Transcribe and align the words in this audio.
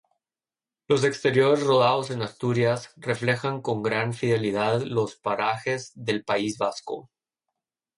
Los 0.87 1.03
exteriores 1.03 1.61
rodados 1.63 2.09
en 2.09 2.23
Asturias, 2.23 2.91
reflejan 2.97 3.61
con 3.61 3.83
gran 3.83 4.15
fidelidad 4.15 4.81
los 4.81 5.15
parajes 5.15 5.91
del 5.93 6.23
País 6.25 6.57
Vasco. 6.57 7.11